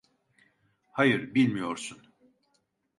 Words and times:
Hayır, 0.91 1.35
bilmiyorsun. 1.35 1.99